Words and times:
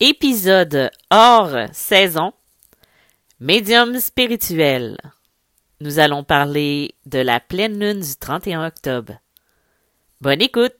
Épisode 0.00 0.92
hors 1.10 1.56
saison. 1.72 2.32
Médium 3.40 3.98
spirituel. 3.98 4.96
Nous 5.80 5.98
allons 5.98 6.22
parler 6.22 6.94
de 7.06 7.18
la 7.18 7.40
pleine 7.40 7.80
lune 7.80 7.98
du 7.98 8.14
31 8.14 8.64
octobre. 8.64 9.14
Bonne 10.20 10.40
écoute! 10.40 10.76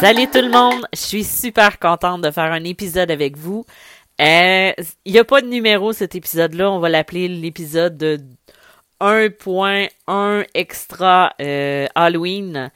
Salut 0.00 0.28
tout 0.28 0.40
le 0.40 0.48
monde, 0.48 0.86
je 0.92 1.00
suis 1.00 1.24
super 1.24 1.80
contente 1.80 2.22
de 2.22 2.30
faire 2.30 2.52
un 2.52 2.62
épisode 2.62 3.10
avec 3.10 3.36
vous. 3.36 3.64
Euh, 4.20 4.72
il 5.04 5.12
n'y 5.12 5.18
a 5.18 5.24
pas 5.24 5.40
de 5.40 5.48
numéro 5.48 5.92
cet 5.92 6.14
épisode-là, 6.14 6.70
on 6.70 6.78
va 6.78 6.88
l'appeler 6.88 7.26
l'épisode 7.26 8.22
1.1 9.00 10.46
extra 10.54 11.34
euh, 11.40 11.88
Halloween. 11.96 12.70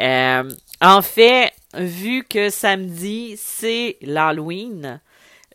Euh, 0.00 0.50
en 0.80 1.00
fait, 1.00 1.52
vu 1.74 2.24
que 2.24 2.50
samedi 2.50 3.36
c'est 3.36 3.96
l'Halloween, 4.02 5.00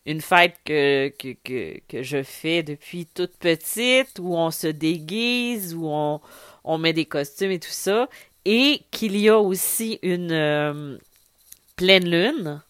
une 0.05 0.21
fête 0.21 0.55
que, 0.63 1.09
que, 1.19 1.35
que, 1.43 1.81
que, 1.89 2.01
je 2.01 2.23
fais 2.23 2.63
depuis 2.63 3.05
toute 3.07 3.35
petite, 3.35 4.19
où 4.21 4.37
on 4.37 4.51
se 4.51 4.67
déguise, 4.67 5.75
où 5.75 5.85
on, 5.89 6.21
on 6.63 6.77
met 6.77 6.93
des 6.93 7.03
costumes 7.03 7.51
et 7.51 7.59
tout 7.59 7.67
ça, 7.69 8.07
et 8.45 8.83
qu'il 8.89 9.17
y 9.17 9.27
a 9.27 9.37
aussi 9.37 9.99
une 10.01 10.97
pleine 11.79 12.09
lune. 12.09 12.61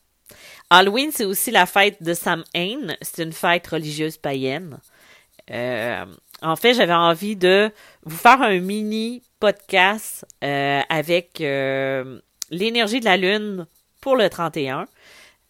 Halloween, 0.69 1.09
c'est 1.11 1.25
aussi 1.25 1.49
la 1.49 1.65
fête 1.65 2.03
de 2.03 2.13
Samhain. 2.13 2.95
C'est 3.01 3.23
une 3.23 3.33
fête 3.33 3.65
religieuse 3.65 4.17
païenne. 4.17 4.77
Euh, 5.49 6.05
en 6.43 6.55
fait, 6.55 6.75
j'avais 6.75 6.93
envie 6.93 7.35
de 7.35 7.71
vous 8.03 8.15
faire 8.15 8.39
un 8.43 8.59
mini 8.59 9.23
podcast 9.39 10.27
euh, 10.43 10.81
avec 10.89 11.41
euh, 11.41 12.21
l'énergie 12.51 12.99
de 12.99 13.05
la 13.05 13.17
lune 13.17 13.65
pour 13.99 14.15
le 14.15 14.29
31. 14.29 14.85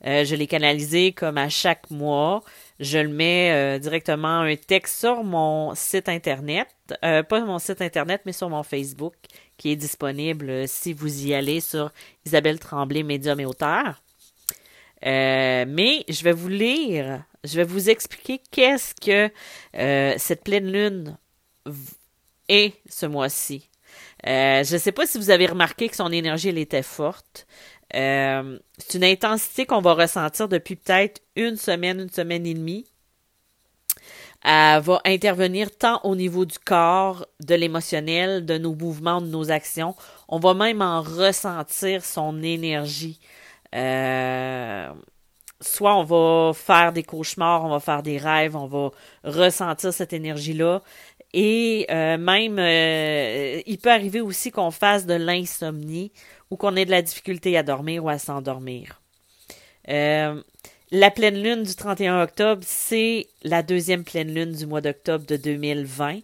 Je 0.04 0.36
l'ai 0.36 0.48
canalisé 0.48 1.12
comme 1.12 1.38
à 1.38 1.50
chaque 1.50 1.90
mois. 1.92 2.42
Je 2.80 2.98
le 3.00 3.10
mets 3.10 3.80
directement 3.80 4.40
un 4.42 4.56
texte 4.56 5.00
sur 5.00 5.24
mon 5.24 5.76
site 5.76 6.10
internet, 6.10 6.68
pas 7.02 7.42
mon 7.46 7.60
site 7.60 7.82
internet, 7.82 8.22
mais 8.26 8.34
sur 8.34 8.50
mon 8.50 8.64
Facebook, 8.64 9.16
qui 9.60 9.72
est 9.72 9.76
disponible 9.76 10.50
euh, 10.50 10.66
si 10.66 10.94
vous 10.94 11.28
y 11.28 11.36
allez 11.36 11.60
sur 11.60 11.92
Isabelle 12.26 12.60
Tremblay, 12.60 13.04
médium 13.04 13.40
et 13.40 13.46
auteur. 13.46 14.02
Euh, 15.06 15.66
mais 15.68 16.04
je 16.10 16.24
vais 16.24 16.32
vous 16.32 16.48
lire, 16.48 17.24
je 17.44 17.58
vais 17.58 17.64
vous 17.64 17.90
expliquer 17.90 18.42
qu'est-ce 18.52 18.96
que 18.96 19.32
euh, 19.76 20.16
cette 20.18 20.44
pleine 20.44 20.72
lune 20.72 21.18
est 22.48 22.74
ce 22.90 23.06
mois-ci. 23.06 23.70
je 24.26 24.74
ne 24.74 24.80
sais 24.80 24.92
pas 24.92 25.06
si 25.06 25.18
vous 25.18 25.30
avez 25.30 25.46
remarqué 25.46 25.88
que 25.88 25.96
son 25.96 26.12
énergie 26.12 26.50
elle 26.50 26.58
était 26.58 26.84
forte. 26.84 27.46
C'est 27.92 28.94
une 28.94 29.04
intensité 29.04 29.66
qu'on 29.66 29.82
va 29.82 29.94
ressentir 29.94 30.48
depuis 30.48 30.76
peut-être 30.76 31.22
une 31.36 31.56
semaine, 31.56 32.00
une 32.02 32.10
semaine 32.10 32.46
et 32.46 32.54
demie. 32.54 32.86
Elle 34.44 34.82
va 34.82 35.02
intervenir 35.06 35.76
tant 35.78 36.00
au 36.04 36.16
niveau 36.16 36.46
du 36.46 36.58
corps, 36.60 37.26
de 37.42 37.56
l'émotionnel, 37.56 38.46
de 38.46 38.58
nos 38.58 38.74
mouvements, 38.74 39.22
de 39.22 39.28
nos 39.28 39.52
actions. 39.52 39.96
On 40.30 40.40
va 40.40 40.54
même 40.54 40.82
en 40.82 41.02
ressentir 41.02 42.06
son 42.06 42.42
énergie. 42.42 43.20
Euh, 43.76 44.88
soit 45.60 45.96
on 45.96 46.04
va 46.04 46.54
faire 46.54 46.94
des 46.94 47.04
cauchemars, 47.04 47.66
on 47.66 47.70
va 47.70 47.80
faire 47.82 48.02
des 48.02 48.18
rêves, 48.18 48.56
on 48.56 48.68
va 48.68 48.92
ressentir 49.26 49.92
cette 49.94 50.14
énergie-là. 50.14 50.82
Et 51.34 51.86
euh, 51.92 52.18
même, 52.18 52.58
euh, 52.58 53.62
il 53.66 53.78
peut 53.78 53.92
arriver 53.92 54.22
aussi 54.22 54.52
qu'on 54.52 54.72
fasse 54.72 55.06
de 55.06 55.14
l'insomnie 55.14 56.12
ou 56.50 56.58
qu'on 56.58 56.76
ait 56.76 56.86
de 56.86 56.92
la 56.92 57.02
difficulté 57.02 57.58
à 57.58 57.64
dormir 57.64 58.04
ou 58.04 58.10
à 58.10 58.18
s'endormir. 58.18 59.02
La 60.92 61.12
pleine 61.12 61.42
lune 61.42 61.62
du 61.64 61.76
31 61.76 62.24
octobre, 62.24 62.64
c'est 62.66 63.28
la 63.44 63.62
deuxième 63.62 64.04
pleine 64.04 64.34
lune 64.34 64.54
du 64.54 64.66
mois 64.66 64.82
d'octobre 64.82 65.26
de 65.28 65.38
2020. 65.38 66.22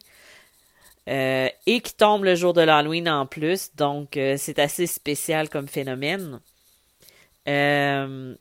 Euh, 1.08 1.50
et 1.68 1.81
qui 1.81 1.94
tombe 1.94 2.24
le 2.24 2.34
jour 2.34 2.53
de 2.53 2.62
l'Halloween 2.62 3.08
en 3.08 3.28
plus, 3.28 3.75
donc 3.75 4.18
euh, 4.18 4.38
c'est 4.40 4.58
assez 4.58 4.88
spécial 4.88 5.50
comme 5.50 5.68
phénomène. 5.68 6.40
Euh, 7.47 8.34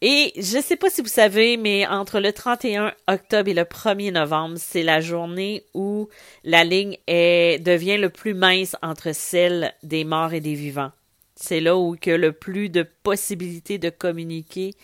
et 0.00 0.32
je 0.36 0.58
ne 0.58 0.62
sais 0.62 0.76
pas 0.76 0.90
si 0.90 1.02
vous 1.02 1.08
savez, 1.08 1.56
mais 1.56 1.84
entre 1.86 2.20
le 2.20 2.32
31 2.32 2.94
octobre 3.08 3.48
et 3.48 3.54
le 3.54 3.64
1er 3.64 4.12
novembre, 4.12 4.54
c'est 4.56 4.84
la 4.84 5.00
journée 5.00 5.64
où 5.74 6.08
la 6.44 6.62
ligne 6.62 6.96
est, 7.08 7.60
devient 7.64 7.96
le 7.96 8.08
plus 8.08 8.32
mince 8.32 8.76
entre 8.80 9.12
celle 9.12 9.74
des 9.82 10.04
morts 10.04 10.34
et 10.34 10.40
des 10.40 10.54
vivants. 10.54 10.92
C'est 11.34 11.60
là 11.60 11.76
où 11.76 11.96
a 12.06 12.16
le 12.16 12.32
plus 12.32 12.68
de 12.68 12.84
possibilités 13.02 13.78
de 13.78 13.90
communiquer, 13.90 14.74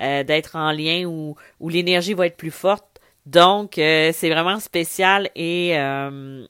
euh, 0.00 0.24
d'être 0.24 0.56
en 0.56 0.72
lien, 0.72 1.04
où, 1.04 1.36
où 1.60 1.68
l'énergie 1.68 2.14
va 2.14 2.26
être 2.26 2.38
plus 2.38 2.50
forte. 2.50 3.00
Donc, 3.26 3.76
euh, 3.76 4.10
c'est 4.14 4.30
vraiment 4.30 4.58
spécial 4.58 5.30
et 5.34 5.78
euh, 5.78 6.46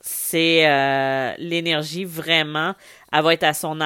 c'est 0.00 1.36
l'énergie 1.38 2.04
vraiment, 2.04 2.74
elle 3.12 3.22
va 3.22 3.34
être 3.34 3.44
à 3.44 3.54
son, 3.54 3.78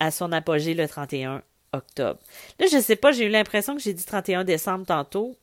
à 0.00 0.10
son 0.10 0.32
apogée 0.32 0.72
le 0.72 0.88
31 0.88 1.42
Là, 1.72 2.16
je 2.60 2.80
sais 2.80 2.96
pas, 2.96 3.12
j'ai 3.12 3.24
eu 3.24 3.28
l'impression 3.30 3.74
que 3.74 3.82
j'ai 3.82 3.94
dit 3.94 4.04
31 4.04 4.44
décembre 4.44 4.84
tantôt. 4.86 5.36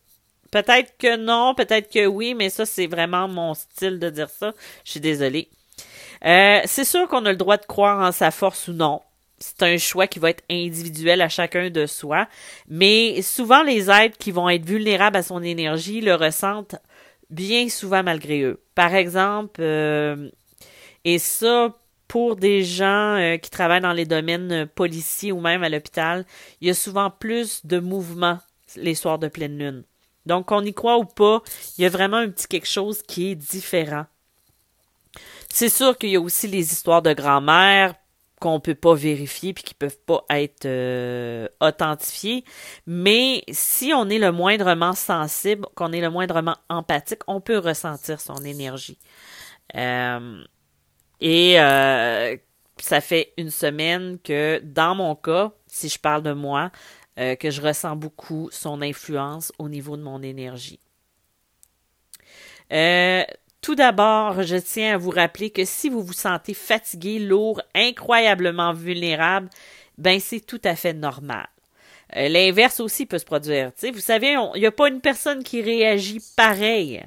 Peut-être 0.50 0.96
que 0.98 1.16
non, 1.16 1.54
peut-être 1.54 1.92
que 1.92 2.06
oui, 2.06 2.34
mais 2.34 2.50
ça, 2.50 2.66
c'est 2.66 2.86
vraiment 2.86 3.28
mon 3.28 3.54
style 3.54 3.98
de 3.98 4.10
dire 4.10 4.30
ça. 4.30 4.52
Je 4.84 4.92
suis 4.92 5.00
désolée. 5.00 5.48
Euh, 6.24 6.60
c'est 6.64 6.84
sûr 6.84 7.08
qu'on 7.08 7.24
a 7.24 7.30
le 7.30 7.36
droit 7.36 7.56
de 7.56 7.66
croire 7.66 8.00
en 8.00 8.12
sa 8.12 8.30
force 8.30 8.68
ou 8.68 8.72
non. 8.72 9.00
C'est 9.38 9.62
un 9.62 9.78
choix 9.78 10.06
qui 10.06 10.18
va 10.18 10.30
être 10.30 10.44
individuel 10.50 11.22
à 11.22 11.28
chacun 11.28 11.70
de 11.70 11.86
soi. 11.86 12.28
Mais 12.68 13.22
souvent, 13.22 13.62
les 13.62 13.90
êtres 13.90 14.18
qui 14.18 14.32
vont 14.32 14.48
être 14.48 14.64
vulnérables 14.64 15.16
à 15.16 15.22
son 15.22 15.42
énergie 15.42 16.00
le 16.00 16.14
ressentent 16.14 16.76
bien 17.30 17.68
souvent 17.68 18.02
malgré 18.02 18.42
eux. 18.42 18.60
Par 18.74 18.94
exemple, 18.94 19.62
euh, 19.62 20.28
et 21.04 21.18
ça, 21.18 21.74
pour 22.10 22.34
des 22.34 22.64
gens 22.64 23.14
euh, 23.14 23.36
qui 23.36 23.50
travaillent 23.50 23.80
dans 23.80 23.92
les 23.92 24.04
domaines 24.04 24.66
policiers 24.66 25.30
ou 25.30 25.40
même 25.40 25.62
à 25.62 25.68
l'hôpital, 25.68 26.26
il 26.60 26.66
y 26.66 26.70
a 26.70 26.74
souvent 26.74 27.08
plus 27.08 27.64
de 27.64 27.78
mouvements 27.78 28.40
les 28.74 28.96
soirs 28.96 29.20
de 29.20 29.28
pleine 29.28 29.56
lune. 29.56 29.84
Donc, 30.26 30.46
qu'on 30.46 30.64
y 30.64 30.74
croit 30.74 30.98
ou 30.98 31.04
pas, 31.04 31.40
il 31.78 31.82
y 31.82 31.86
a 31.86 31.88
vraiment 31.88 32.16
un 32.16 32.28
petit 32.28 32.48
quelque 32.48 32.66
chose 32.66 33.00
qui 33.02 33.30
est 33.30 33.36
différent. 33.36 34.06
C'est 35.50 35.68
sûr 35.68 35.96
qu'il 35.96 36.10
y 36.10 36.16
a 36.16 36.20
aussi 36.20 36.48
les 36.48 36.72
histoires 36.72 37.00
de 37.00 37.12
grand-mère 37.12 37.94
qu'on 38.40 38.58
peut 38.58 38.74
pas 38.74 38.94
vérifier 38.94 39.54
puis 39.54 39.62
qui 39.62 39.74
peuvent 39.74 40.00
pas 40.04 40.24
être 40.30 40.66
euh, 40.66 41.46
authentifiées. 41.60 42.44
Mais 42.88 43.44
si 43.52 43.92
on 43.94 44.08
est 44.08 44.18
le 44.18 44.32
moindrement 44.32 44.94
sensible, 44.94 45.64
qu'on 45.76 45.92
est 45.92 46.00
le 46.00 46.10
moindrement 46.10 46.56
empathique, 46.68 47.20
on 47.28 47.40
peut 47.40 47.58
ressentir 47.58 48.20
son 48.20 48.42
énergie. 48.44 48.98
Euh, 49.76 50.42
et 51.20 51.60
euh, 51.60 52.36
ça 52.78 53.00
fait 53.00 53.32
une 53.36 53.50
semaine 53.50 54.18
que, 54.22 54.60
dans 54.64 54.94
mon 54.94 55.14
cas, 55.14 55.52
si 55.66 55.88
je 55.88 55.98
parle 55.98 56.22
de 56.22 56.32
moi, 56.32 56.70
que 57.38 57.50
je 57.50 57.60
ressens 57.60 57.96
beaucoup 57.96 58.48
son 58.50 58.80
influence 58.80 59.52
au 59.58 59.68
niveau 59.68 59.98
de 59.98 60.02
mon 60.02 60.22
énergie. 60.22 60.80
Euh, 62.72 63.24
tout 63.60 63.74
d'abord, 63.74 64.42
je 64.42 64.56
tiens 64.56 64.94
à 64.94 64.96
vous 64.96 65.10
rappeler 65.10 65.50
que 65.50 65.64
si 65.64 65.88
vous 65.88 66.02
vous 66.02 66.12
sentez 66.12 66.54
fatigué, 66.54 67.18
lourd, 67.18 67.60
incroyablement 67.74 68.72
vulnérable, 68.72 69.50
ben 69.98 70.18
c'est 70.20 70.40
tout 70.40 70.60
à 70.64 70.76
fait 70.76 70.94
normal. 70.94 71.46
Euh, 72.16 72.28
l'inverse 72.28 72.80
aussi 72.80 73.06
peut 73.06 73.18
se 73.18 73.24
produire. 73.24 73.70
vous 73.82 74.00
savez, 74.00 74.36
il 74.54 74.60
n'y 74.60 74.66
a 74.66 74.72
pas 74.72 74.88
une 74.88 75.00
personne 75.00 75.44
qui 75.44 75.62
réagit 75.62 76.20
pareil. 76.36 77.04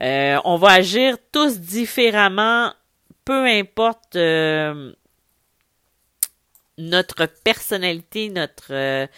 Euh, 0.00 0.38
on 0.44 0.56
va 0.56 0.68
agir 0.68 1.16
tous 1.32 1.58
différemment, 1.58 2.72
peu 3.24 3.46
importe 3.46 4.16
euh, 4.16 4.92
notre 6.78 7.26
personnalité, 7.26 8.30
notre 8.30 9.08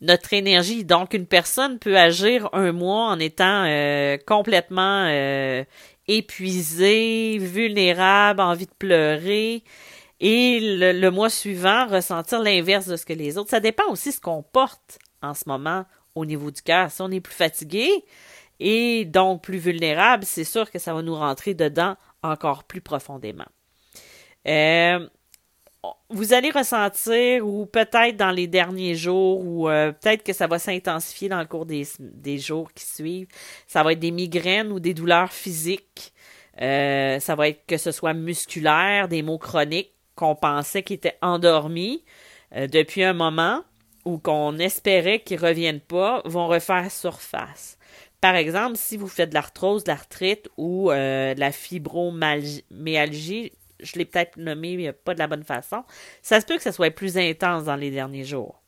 notre 0.00 0.32
énergie. 0.32 0.84
Donc, 0.84 1.14
une 1.14 1.26
personne 1.26 1.78
peut 1.78 1.96
agir 1.96 2.48
un 2.52 2.72
mois 2.72 3.08
en 3.08 3.18
étant 3.18 3.64
euh, 3.66 4.16
complètement 4.26 5.04
euh, 5.06 5.64
épuisée, 6.08 7.38
vulnérable, 7.38 8.40
envie 8.40 8.66
de 8.66 8.74
pleurer, 8.78 9.62
et 10.20 10.60
le, 10.60 11.10
mois 11.10 11.30
suivant, 11.30 11.86
ressentir 11.86 12.40
l'inverse 12.42 12.86
de 12.86 12.96
ce 12.96 13.06
que 13.06 13.12
les 13.12 13.38
autres. 13.38 13.50
Ça 13.50 13.60
dépend 13.60 13.88
aussi 13.90 14.10
de 14.10 14.14
ce 14.14 14.20
qu'on 14.20 14.42
porte 14.42 14.98
en 15.22 15.32
ce 15.32 15.44
moment 15.46 15.86
au 16.14 16.26
niveau 16.26 16.50
du 16.50 16.60
cœur. 16.60 16.90
Si 16.90 17.00
on 17.00 17.10
est 17.10 17.20
plus 17.20 17.34
fatigué 17.34 17.88
et 18.58 19.06
donc 19.06 19.42
plus 19.42 19.56
vulnérable, 19.56 20.24
c'est 20.26 20.44
sûr 20.44 20.70
que 20.70 20.78
ça 20.78 20.92
va 20.92 21.00
nous 21.00 21.14
rentrer 21.14 21.54
dedans 21.54 21.96
encore 22.22 22.64
plus 22.64 22.80
profondément. 22.80 23.46
Euh, 24.46 25.06
vous 26.10 26.32
allez 26.34 26.50
ressentir, 26.50 27.46
ou 27.46 27.66
peut-être 27.66 28.16
dans 28.16 28.30
les 28.30 28.46
derniers 28.46 28.94
jours, 28.94 29.40
ou 29.44 29.68
euh, 29.68 29.92
peut-être 29.92 30.22
que 30.22 30.32
ça 30.32 30.46
va 30.46 30.58
s'intensifier 30.58 31.28
dans 31.28 31.40
le 31.40 31.46
cours 31.46 31.66
des, 31.66 32.38
jours 32.38 32.72
qui 32.74 32.84
suivent, 32.84 33.28
ça 33.66 33.82
va 33.82 33.92
être 33.92 33.98
des 33.98 34.10
migraines 34.10 34.72
ou 34.72 34.80
des 34.80 34.92
douleurs 34.92 35.32
physiques. 35.32 36.12
Euh, 36.60 37.18
ça 37.20 37.34
va 37.34 37.48
être 37.48 37.64
que 37.66 37.78
ce 37.78 37.92
soit 37.92 38.12
musculaire, 38.12 39.08
des 39.08 39.22
maux 39.22 39.38
chroniques 39.38 39.94
qu'on 40.14 40.34
pensait 40.34 40.82
qu'ils 40.82 40.96
étaient 40.96 41.16
endormis 41.22 42.04
depuis 42.52 43.04
un 43.04 43.12
moment 43.12 43.62
ou 44.04 44.18
qu'on 44.18 44.58
espérait 44.58 45.20
qu'ils 45.20 45.40
reviennent 45.40 45.80
pas, 45.80 46.20
vont 46.24 46.48
refaire 46.48 46.90
surface. 46.90 47.78
Par 48.20 48.34
exemple, 48.34 48.76
si 48.76 48.96
vous 48.96 49.08
faites 49.08 49.30
de 49.30 49.34
l'arthrose, 49.34 49.84
de 49.84 49.88
l'arthrite 49.88 50.48
ou 50.56 50.90
de 50.90 51.38
la 51.38 51.52
fibromyalgie, 51.52 53.52
je 53.82 53.96
l'ai 53.96 54.04
peut-être 54.04 54.36
nommé 54.36 54.92
pas 54.92 55.14
de 55.14 55.18
la 55.18 55.26
bonne 55.26 55.44
façon, 55.44 55.84
ça 56.22 56.40
se 56.40 56.46
peut 56.46 56.56
que 56.56 56.62
ça 56.62 56.72
soit 56.72 56.90
plus 56.90 57.16
intense 57.16 57.64
dans 57.64 57.76
les 57.76 57.90
derniers 57.90 58.24
jours. 58.24 58.62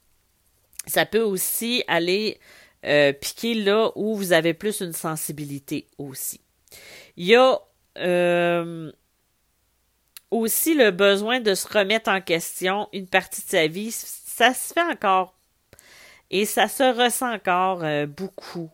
Ça 0.87 1.07
peut 1.07 1.23
aussi 1.23 1.85
aller 1.87 2.41
euh, 2.85 3.13
piquer 3.13 3.55
là 3.55 3.93
où 3.95 4.17
vous 4.17 4.33
avez 4.33 4.55
plus 4.55 4.81
une 4.81 4.93
sensibilité 4.93 5.87
aussi. 5.99 6.41
Il 7.17 7.27
y 7.27 7.37
a 7.37 7.61
euh, 7.99 8.91
aussi 10.31 10.75
le 10.75 10.91
besoin 10.91 11.41
de 11.41 11.55
se 11.55 11.69
remettre 11.69 12.11
en 12.11 12.21
question 12.21 12.89
une 12.93 13.07
partie 13.07 13.43
de 13.43 13.49
sa 13.49 13.67
vie. 13.69 13.93
Ça 13.93 14.53
se 14.53 14.73
fait 14.73 14.83
encore 14.83 15.39
et 16.31 16.45
ça 16.45 16.67
se 16.67 16.83
ressent 16.83 17.33
encore 17.33 17.85
euh, 17.85 18.07
beaucoup 18.07 18.71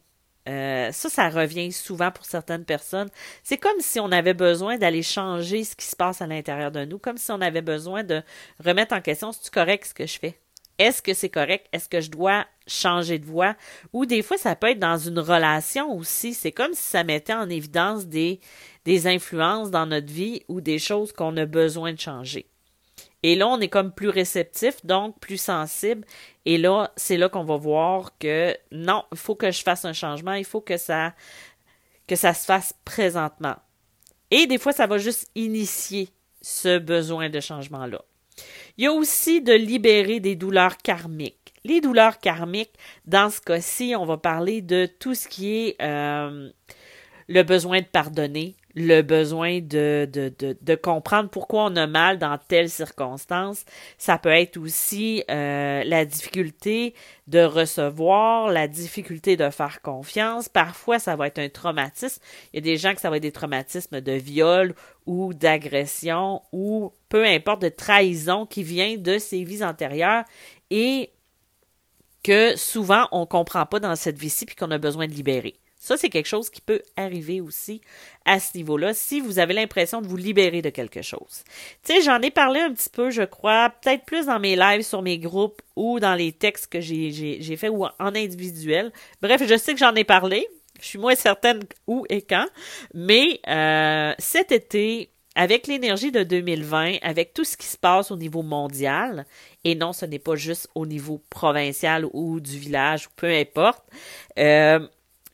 euh, 0.49 0.91
ça, 0.93 1.09
ça 1.09 1.29
revient 1.29 1.71
souvent 1.73 2.11
pour 2.11 2.25
certaines 2.25 2.65
personnes. 2.65 3.09
C'est 3.43 3.59
comme 3.59 3.81
si 3.81 4.01
on 4.01 4.11
avait 4.11 4.35
besoin 4.35 4.79
d'aller 4.79 5.03
changer 5.03 5.65
ce 5.65 5.77
qui 5.77 5.87
se 5.87 5.97
passe 5.97 6.23
à 6.23 6.27
l'intérieur 6.27 6.71
de 6.71 6.85
nous, 6.85 6.99
comme 6.99 7.19
si 7.19 7.31
on 7.31 7.41
avait 7.41 7.63
besoin 7.63 8.03
de 8.03 8.23
remettre 8.65 8.95
en 8.95 9.01
question, 9.01 9.31
est-ce 9.31 9.51
correct 9.51 9.87
ce 9.87 9.95
que 9.95 10.07
je 10.07 10.19
fais? 10.19 10.39
Est-ce 10.79 11.03
que 11.03 11.13
c'est 11.13 11.29
correct? 11.29 11.67
Est-ce 11.73 11.89
que 11.89 12.01
je 12.01 12.11
dois 12.11 12.47
changer 12.69 13.19
de 13.19 13.27
voix? 13.27 13.57
Ou 13.93 14.07
des 14.07 14.23
fois, 14.23 14.39
ça 14.39 14.55
peut 14.55 14.71
être 14.71 14.79
dans 14.79 14.97
une 14.97 15.19
relation 15.19 15.93
aussi. 15.93 16.35
C'est 16.35 16.53
comme 16.53 16.73
si 16.73 16.83
ça 16.83 17.03
mettait 17.03 17.35
en 17.35 17.51
évidence 17.51 18.07
des, 18.07 18.39
des 18.85 19.09
influences 19.09 19.73
dans 19.73 19.87
notre 19.87 20.13
vie 20.13 20.45
ou 20.47 20.61
des 20.61 20.79
choses 20.79 21.13
qu'on 21.13 21.37
a 21.37 21.47
besoin 21.47 21.93
de 21.93 22.01
changer. 22.01 22.47
Et 23.29 23.35
là, 23.35 23.47
on 23.47 23.61
est 23.61 23.69
comme 23.69 23.93
plus 23.93 24.09
réceptif, 24.09 24.87
donc 24.87 25.21
plus 25.21 25.37
sensible. 25.37 26.07
Et 26.47 26.57
là, 26.57 26.91
c'est 26.97 27.19
là 27.19 27.29
qu'on 27.29 27.45
va 27.45 27.59
voir 27.59 28.17
que 28.19 28.57
non, 28.73 29.05
il 29.13 29.19
faut 29.19 29.35
que 29.35 29.51
je 29.51 29.63
fasse 29.63 29.85
un 29.85 29.93
changement, 29.93 30.33
il 30.33 30.47
faut 30.47 30.63
que 30.63 30.79
ça, 30.79 31.13
que 32.07 32.17
ça 32.17 32.33
se 32.33 32.47
fasse 32.47 32.73
présentement. 32.87 33.57
Et 34.31 34.47
des 34.47 34.57
fois, 34.57 34.73
ça 34.73 34.87
va 34.87 34.97
juste 34.97 35.31
initier 35.35 36.09
ce 36.41 36.79
besoin 36.79 37.29
de 37.29 37.39
changement-là. 37.39 38.03
Il 38.79 38.85
y 38.85 38.87
a 38.87 38.93
aussi 38.93 39.43
de 39.43 39.53
libérer 39.53 40.21
des 40.21 40.35
douleurs 40.35 40.79
karmiques. 40.79 41.53
Les 41.65 41.83
douleurs 41.83 42.21
karmiques, 42.21 42.79
dans 43.05 43.29
ce 43.29 43.43
cas-ci, 43.43 43.95
on 43.95 44.07
va 44.07 44.17
parler 44.17 44.63
de 44.63 44.87
tout 44.87 45.15
ce 45.15 45.29
qui 45.29 45.55
est 45.55 45.77
euh, 45.83 46.49
le 47.29 47.43
besoin 47.43 47.81
de 47.81 47.87
pardonner, 47.87 48.57
le 48.79 49.03
besoin 49.03 49.61
de, 49.61 50.75
comprendre 50.77 51.29
pourquoi 51.29 51.65
on 51.65 51.77
a 51.77 51.87
mal 51.87 52.19
dans 52.19 52.39
telle 52.39 52.71
circonstance. 52.71 53.65
Ça 53.99 54.19
peut 54.19 54.31
être 54.31 54.57
aussi 54.57 55.25
euh, 55.31 55.83
la 55.85 56.05
difficulté 56.05 56.95
de 57.27 57.41
recevoir, 57.41 58.51
la 58.51 58.69
difficulté 58.69 59.37
de 59.37 59.51
faire 59.51 59.83
confiance. 59.83 60.49
Parfois, 60.49 60.99
ça 60.99 61.17
va 61.17 61.27
être 61.27 61.39
un 61.39 61.49
traumatisme. 61.49 62.23
Il 62.53 62.57
y 62.57 62.59
a 62.59 62.63
des 62.63 62.77
gens 62.77 62.95
que 62.95 63.01
ça 63.01 63.11
va 63.11 63.17
être 63.17 63.23
des 63.23 63.33
traumatismes 63.33 64.01
de 64.01 64.13
viol 64.13 64.75
ou 65.07 65.35
d'agression 65.35 66.43
ou 66.53 66.93
peu 67.09 67.25
importe 67.25 67.63
de 67.63 67.69
trahison 67.69 68.47
qui 68.47 68.63
vient 68.63 68.97
de 68.97 69.19
ses 69.19 69.45
vies 69.45 69.65
antérieures 69.65 70.25
et 70.71 71.11
que 72.23 72.57
souvent 72.57 73.09
on 73.13 73.27
comprend 73.27 73.67
pas 73.67 73.81
dans 73.81 73.97
cette 73.97 74.19
vie-ci 74.19 74.47
puis 74.47 74.57
qu'on 74.57 74.71
a 74.71 74.79
besoin 74.79 75.07
de 75.07 75.13
libérer. 75.13 75.59
Ça, 75.79 75.97
c'est 75.97 76.11
quelque 76.11 76.27
chose 76.27 76.51
qui 76.51 76.61
peut 76.61 76.83
arriver 76.97 77.41
aussi 77.41 77.81
à 78.25 78.41
ce 78.41 78.57
niveau-là 78.57 78.95
si 78.95 79.21
vous 79.21 79.39
avez 79.39 79.55
l'impression 79.55 80.03
de 80.03 80.09
vous 80.09 80.17
libérer 80.17 80.61
de 80.61 80.71
quelque 80.71 81.03
chose. 81.03 81.45
Tu 81.85 81.95
sais, 81.95 82.03
j'en 82.03 82.21
ai 82.21 82.31
parlé 82.31 82.61
un 82.61 82.73
petit 82.73 82.91
peu, 82.91 83.11
je 83.11 83.23
crois, 83.23 83.71
peut-être 83.81 84.05
plus 84.05 84.27
dans 84.27 84.41
mes 84.41 84.57
lives 84.57 84.83
sur 84.83 85.03
mes 85.03 85.19
groupes 85.19 85.63
ou 85.77 86.01
dans 86.01 86.15
les 86.15 86.33
textes 86.33 86.67
que 86.67 86.81
j'ai 86.81 87.57
fait 87.57 87.69
ou 87.69 87.85
en 87.85 88.15
individuel. 88.15 88.93
Bref, 89.23 89.43
je 89.47 89.57
sais 89.57 89.73
que 89.73 89.79
j'en 89.79 89.95
ai 89.95 90.05
parlé. 90.05 90.49
Je 90.81 90.87
suis 90.87 90.99
moins 90.99 91.15
certaine 91.15 91.61
où 91.87 92.05
et 92.09 92.23
quand. 92.23 92.47
Mais 92.95 93.41
euh, 93.49 94.15
cet 94.19 94.53
été, 94.53 95.11
avec 95.35 95.69
l'énergie 95.69 96.11
de 96.11 96.25
2020, 96.25 96.97
avec 97.03 97.35
tout 97.35 97.45
ce 97.45 97.57
qui 97.57 97.67
se 97.67 97.77
passe 97.77 98.11
au 98.11 98.17
niveau 98.17 98.43
mondial, 98.43 99.27
et 99.65 99.75
non, 99.75 99.93
ce 99.93 100.05
n'est 100.07 100.19
pas 100.19 100.35
juste 100.35 100.69
au 100.75 100.87
niveau 100.87 101.23
provincial 101.31 102.07
ou 102.13 102.41
du 102.41 102.59
village, 102.59 103.07
ou 103.07 103.11
peu 103.17 103.29
importe, 103.29 103.85
euh, 104.39 104.81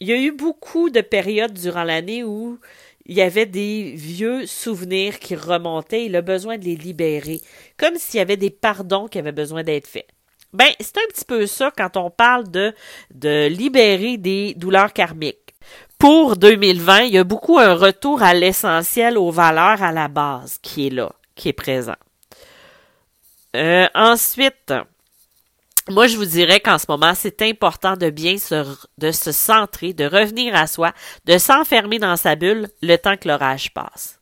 il 0.05 0.09
y 0.09 0.13
a 0.13 0.21
eu 0.21 0.33
beaucoup 0.33 0.91
de 0.91 1.01
périodes 1.01 1.55
durant 1.55 1.83
l'année 1.83 2.25
où 2.25 2.59
il 3.07 3.17
y 3.17 3.23
avait 3.23 3.47
des 3.47 3.95
vieux 3.97 4.47
souvenirs 4.47 5.19
qui 5.19 5.35
remontaient 5.35 6.05
et 6.05 6.09
le 6.11 6.21
besoin 6.21 6.59
de 6.59 6.65
les 6.65 6.77
libérer, 6.77 7.41
comme 7.79 7.97
s'il 7.97 8.19
y 8.19 8.21
avait 8.21 8.37
des 8.37 8.51
pardons 8.51 9.09
qui 9.09 9.19
avaient 9.19 9.33
besoin 9.33 9.63
d'être 9.63 9.87
faits. 9.87 10.07
Ben, 10.53 10.69
c'est 10.79 10.99
un 10.99 11.09
petit 11.09 11.25
peu 11.25 11.47
ça 11.47 11.73
quand 11.75 11.97
on 11.97 12.11
parle 12.11 12.51
de, 12.51 12.75
de 13.15 13.49
libérer 13.49 14.19
des 14.19 14.53
douleurs 14.55 14.93
karmiques. 14.93 15.55
Pour 15.99 16.37
2020, 16.37 17.05
il 17.05 17.15
y 17.15 17.19
a 17.19 17.25
beaucoup 17.25 17.59
un 17.59 17.75
retour 17.75 18.23
à 18.23 18.35
l'essentiel, 18.35 19.17
aux 19.17 19.31
valeurs 19.31 19.83
à 19.83 19.91
la 19.91 20.09
base 20.09 20.59
qui 20.61 20.89
est 20.89 20.91
là, 20.91 21.13
qui 21.35 21.49
est 21.49 21.55
présent. 21.55 21.97
Euh, 23.57 23.89
ensuite, 23.95 24.75
moi, 25.91 26.07
je 26.07 26.17
vous 26.17 26.25
dirais 26.25 26.61
qu'en 26.61 26.79
ce 26.79 26.87
moment, 26.89 27.13
c'est 27.15 27.43
important 27.43 27.97
de 27.97 28.09
bien 28.09 28.39
se, 28.39 28.65
de 28.99 29.11
se 29.11 29.33
centrer, 29.33 29.93
de 29.93 30.05
revenir 30.05 30.55
à 30.55 30.67
soi, 30.67 30.93
de 31.27 31.37
s'enfermer 31.37 31.99
dans 31.99 32.17
sa 32.17 32.37
bulle 32.37 32.69
le 32.81 32.97
temps 32.97 33.17
que 33.17 33.29
l'orage 33.29 33.75
passe. 33.75 34.19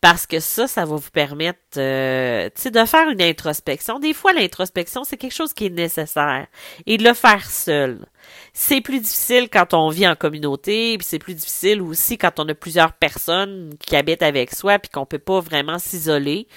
Parce 0.00 0.26
que 0.26 0.40
ça, 0.40 0.66
ça 0.66 0.86
va 0.86 0.96
vous 0.96 1.10
permettre 1.10 1.58
euh, 1.76 2.48
de 2.48 2.84
faire 2.86 3.10
une 3.10 3.20
introspection. 3.20 3.98
Des 3.98 4.14
fois, 4.14 4.32
l'introspection, 4.32 5.04
c'est 5.04 5.18
quelque 5.18 5.34
chose 5.34 5.52
qui 5.52 5.66
est 5.66 5.70
nécessaire. 5.70 6.46
Et 6.86 6.96
de 6.96 7.04
le 7.04 7.12
faire 7.12 7.44
seul. 7.50 8.06
C'est 8.54 8.80
plus 8.80 9.00
difficile 9.00 9.50
quand 9.50 9.74
on 9.74 9.90
vit 9.90 10.08
en 10.08 10.16
communauté, 10.16 10.96
puis 10.96 11.06
c'est 11.06 11.18
plus 11.18 11.34
difficile 11.34 11.82
aussi 11.82 12.16
quand 12.16 12.38
on 12.38 12.48
a 12.48 12.54
plusieurs 12.54 12.94
personnes 12.94 13.74
qui 13.78 13.94
habitent 13.94 14.22
avec 14.22 14.54
soi, 14.54 14.78
puis 14.78 14.90
qu'on 14.90 15.04
peut 15.04 15.18
pas 15.18 15.40
vraiment 15.40 15.78
s'isoler. 15.78 16.48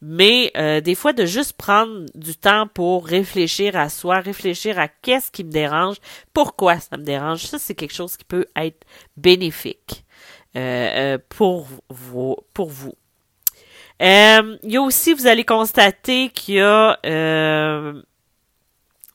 Mais 0.00 0.52
euh, 0.56 0.80
des 0.80 0.94
fois, 0.94 1.12
de 1.12 1.26
juste 1.26 1.54
prendre 1.54 2.06
du 2.14 2.36
temps 2.36 2.68
pour 2.68 3.06
réfléchir 3.06 3.76
à 3.76 3.88
soi, 3.88 4.20
réfléchir 4.20 4.78
à 4.78 4.86
qu'est-ce 4.86 5.32
qui 5.32 5.42
me 5.42 5.50
dérange, 5.50 5.96
pourquoi 6.32 6.78
ça 6.78 6.96
me 6.96 7.04
dérange, 7.04 7.42
ça 7.46 7.58
c'est 7.58 7.74
quelque 7.74 7.94
chose 7.94 8.16
qui 8.16 8.24
peut 8.24 8.46
être 8.56 8.86
bénéfique 9.16 10.04
pour 11.28 11.68
vous. 11.88 12.36
Pour 12.54 12.70
vous. 12.70 12.94
il 14.00 14.58
y 14.64 14.76
a 14.76 14.82
aussi, 14.82 15.14
vous 15.14 15.26
allez 15.26 15.44
constater 15.44 16.30
qu'il 16.30 16.54
y 16.54 16.60
a 16.60 16.98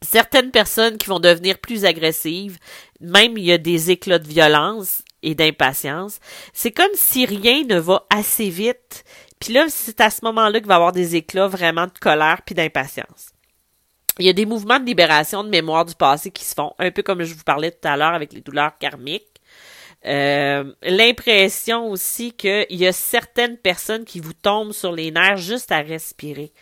certaines 0.01 0.51
personnes 0.51 0.97
qui 0.97 1.07
vont 1.07 1.19
devenir 1.19 1.59
plus 1.59 1.85
agressives, 1.85 2.57
même 2.99 3.37
il 3.37 3.45
y 3.45 3.51
a 3.51 3.57
des 3.57 3.91
éclats 3.91 4.19
de 4.19 4.27
violence 4.27 5.01
et 5.23 5.35
d'impatience. 5.35 6.19
C'est 6.53 6.71
comme 6.71 6.85
si 6.93 7.25
rien 7.25 7.63
ne 7.63 7.79
va 7.79 8.05
assez 8.09 8.49
vite. 8.49 9.03
Puis 9.39 9.53
là, 9.53 9.65
c'est 9.69 10.01
à 10.01 10.09
ce 10.09 10.23
moment-là 10.25 10.59
qu'il 10.59 10.67
va 10.67 10.75
y 10.75 10.77
avoir 10.77 10.91
des 10.91 11.15
éclats 11.15 11.47
vraiment 11.47 11.85
de 11.85 11.97
colère 11.99 12.41
puis 12.45 12.55
d'impatience. 12.55 13.31
Il 14.19 14.25
y 14.25 14.29
a 14.29 14.33
des 14.33 14.45
mouvements 14.45 14.79
de 14.79 14.85
libération 14.85 15.43
de 15.43 15.49
mémoire 15.49 15.85
du 15.85 15.93
passé 15.93 16.31
qui 16.31 16.43
se 16.43 16.55
font, 16.55 16.73
un 16.79 16.89
peu 16.89 17.03
comme 17.03 17.23
je 17.23 17.35
vous 17.35 17.43
parlais 17.43 17.71
tout 17.71 17.87
à 17.87 17.97
l'heure 17.97 18.13
avec 18.13 18.33
les 18.33 18.41
douleurs 18.41 18.77
karmiques. 18.79 19.36
Euh, 20.05 20.73
l'impression 20.83 21.89
aussi 21.89 22.31
qu'il 22.31 22.65
y 22.69 22.87
a 22.87 22.93
certaines 22.93 23.57
personnes 23.57 24.05
qui 24.05 24.19
vous 24.19 24.33
tombent 24.33 24.71
sur 24.71 24.91
les 24.91 25.11
nerfs 25.11 25.37
juste 25.37 25.71
à 25.71 25.81
respirer. 25.81 26.53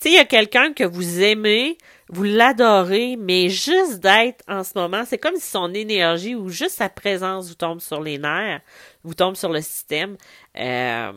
Tu 0.00 0.04
sais, 0.04 0.10
il 0.10 0.14
y 0.14 0.18
a 0.18 0.24
quelqu'un 0.24 0.72
que 0.72 0.84
vous 0.84 1.20
aimez, 1.20 1.76
vous 2.08 2.22
l'adorez, 2.22 3.16
mais 3.16 3.48
juste 3.48 4.00
d'être 4.00 4.44
en 4.48 4.64
ce 4.64 4.72
moment, 4.76 5.02
c'est 5.04 5.18
comme 5.18 5.36
si 5.36 5.50
son 5.50 5.74
énergie 5.74 6.34
ou 6.34 6.48
juste 6.48 6.76
sa 6.76 6.88
présence 6.88 7.48
vous 7.48 7.54
tombe 7.54 7.80
sur 7.80 8.00
les 8.00 8.18
nerfs, 8.18 8.60
vous 9.02 9.14
tombe 9.14 9.36
sur 9.36 9.52
le 9.52 9.60
système. 9.60 10.16
Euh, 10.56 11.12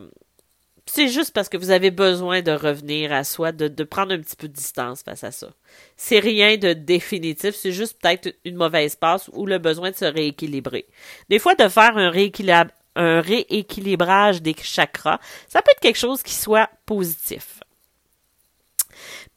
c'est 0.85 1.07
juste 1.07 1.33
parce 1.33 1.49
que 1.49 1.57
vous 1.57 1.71
avez 1.71 1.91
besoin 1.91 2.41
de 2.41 2.51
revenir 2.51 3.13
à 3.13 3.23
soi, 3.23 3.51
de, 3.51 3.83
prendre 3.83 4.13
un 4.13 4.19
petit 4.19 4.35
peu 4.35 4.47
de 4.47 4.53
distance 4.53 5.03
face 5.03 5.23
à 5.23 5.31
ça. 5.31 5.49
C'est 5.95 6.19
rien 6.19 6.57
de 6.57 6.73
définitif, 6.73 7.55
c'est 7.55 7.71
juste 7.71 8.01
peut-être 8.01 8.35
une 8.45 8.55
mauvaise 8.55 8.95
passe 8.95 9.29
ou 9.33 9.45
le 9.45 9.57
besoin 9.57 9.91
de 9.91 9.95
se 9.95 10.05
rééquilibrer. 10.05 10.87
Des 11.29 11.39
fois, 11.39 11.55
de 11.55 11.67
faire 11.67 11.97
un, 11.97 12.11
un 12.95 13.21
rééquilibrage 13.21 14.41
des 14.41 14.55
chakras, 14.61 15.19
ça 15.47 15.61
peut 15.61 15.71
être 15.71 15.79
quelque 15.79 15.99
chose 15.99 16.23
qui 16.23 16.33
soit 16.33 16.69
positif. 16.85 17.61